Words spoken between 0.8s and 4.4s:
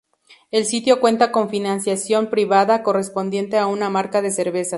cuenta con financiación privada, correspondiente a una marca de